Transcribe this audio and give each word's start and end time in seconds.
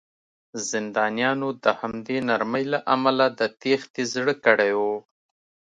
زندانیانو 0.69 1.47
د 1.63 1.65
همدې 1.79 2.17
نرمۍ 2.29 2.65
له 2.73 2.79
امله 2.95 3.25
د 3.39 3.41
تېښتې 3.61 4.03
زړه 4.13 4.33
کړی 4.45 4.71
و 4.79 4.81